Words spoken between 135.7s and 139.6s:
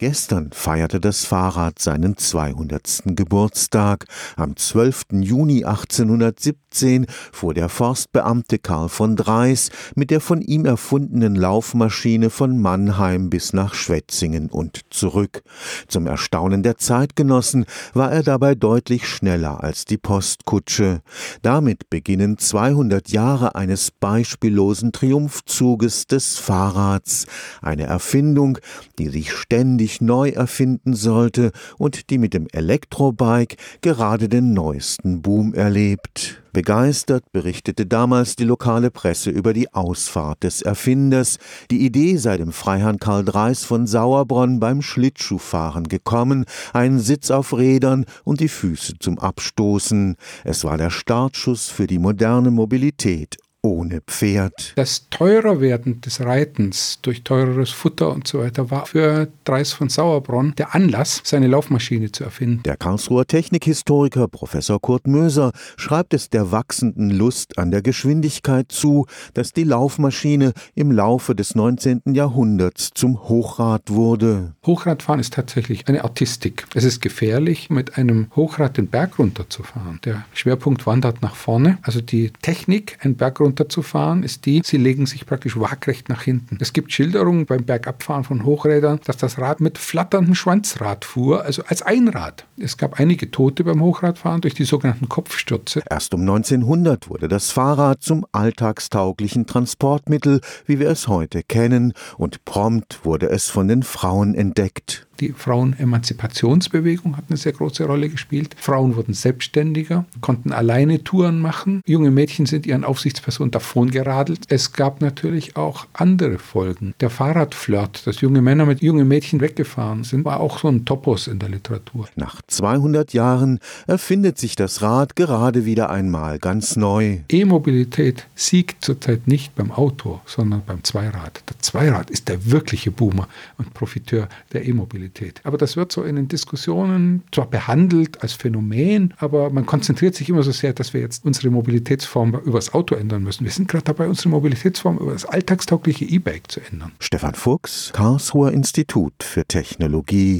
wird so in den Diskussionen zwar behandelt als Phänomen, aber